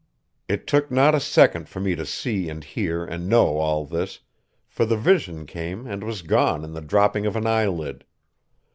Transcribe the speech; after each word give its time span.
It 0.47 0.65
took 0.65 0.89
not 0.89 1.13
a 1.13 1.19
second 1.19 1.69
for 1.69 1.79
me 1.79 1.93
to 1.93 2.07
see 2.07 2.49
and 2.49 2.63
hear 2.63 3.05
and 3.05 3.29
know 3.29 3.59
all 3.59 3.85
this, 3.85 4.21
for 4.67 4.83
the 4.83 4.97
vision 4.97 5.45
came 5.45 5.85
and 5.85 6.03
was 6.03 6.23
gone 6.23 6.63
in 6.63 6.73
the 6.73 6.81
dropping 6.81 7.27
of 7.27 7.35
an 7.35 7.45
eyelid. 7.45 8.03